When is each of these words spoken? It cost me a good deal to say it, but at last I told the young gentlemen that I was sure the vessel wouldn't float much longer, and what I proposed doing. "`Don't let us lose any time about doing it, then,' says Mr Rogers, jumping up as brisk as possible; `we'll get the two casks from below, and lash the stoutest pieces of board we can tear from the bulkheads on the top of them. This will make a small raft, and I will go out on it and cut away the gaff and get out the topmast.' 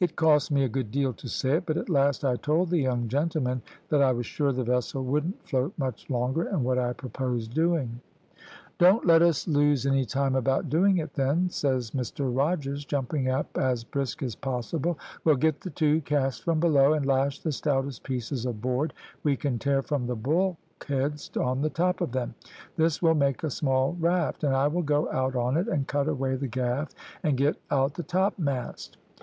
It 0.00 0.16
cost 0.16 0.50
me 0.50 0.64
a 0.64 0.70
good 0.70 0.90
deal 0.90 1.12
to 1.12 1.28
say 1.28 1.56
it, 1.58 1.64
but 1.66 1.76
at 1.76 1.90
last 1.90 2.24
I 2.24 2.36
told 2.36 2.70
the 2.70 2.78
young 2.80 3.08
gentlemen 3.08 3.60
that 3.90 4.00
I 4.00 4.10
was 4.10 4.24
sure 4.24 4.52
the 4.52 4.64
vessel 4.64 5.04
wouldn't 5.04 5.46
float 5.46 5.74
much 5.76 6.08
longer, 6.08 6.44
and 6.48 6.64
what 6.64 6.78
I 6.78 6.94
proposed 6.94 7.52
doing. 7.52 8.00
"`Don't 8.78 9.04
let 9.04 9.20
us 9.20 9.46
lose 9.46 9.84
any 9.84 10.06
time 10.06 10.34
about 10.34 10.70
doing 10.70 10.96
it, 10.96 11.12
then,' 11.12 11.50
says 11.50 11.90
Mr 11.90 12.34
Rogers, 12.34 12.86
jumping 12.86 13.28
up 13.28 13.58
as 13.58 13.84
brisk 13.84 14.22
as 14.22 14.34
possible; 14.34 14.98
`we'll 15.26 15.36
get 15.38 15.60
the 15.60 15.68
two 15.68 16.00
casks 16.00 16.42
from 16.42 16.58
below, 16.58 16.94
and 16.94 17.04
lash 17.04 17.40
the 17.40 17.52
stoutest 17.52 18.02
pieces 18.02 18.46
of 18.46 18.62
board 18.62 18.94
we 19.24 19.36
can 19.36 19.58
tear 19.58 19.82
from 19.82 20.06
the 20.06 20.16
bulkheads 20.16 21.36
on 21.36 21.60
the 21.60 21.68
top 21.68 22.00
of 22.00 22.12
them. 22.12 22.34
This 22.76 23.02
will 23.02 23.14
make 23.14 23.42
a 23.44 23.50
small 23.50 23.94
raft, 24.00 24.42
and 24.42 24.56
I 24.56 24.68
will 24.68 24.80
go 24.82 25.12
out 25.12 25.36
on 25.36 25.58
it 25.58 25.68
and 25.68 25.86
cut 25.86 26.08
away 26.08 26.34
the 26.36 26.48
gaff 26.48 26.94
and 27.22 27.36
get 27.36 27.58
out 27.70 27.92
the 27.92 28.02
topmast.' 28.04 28.96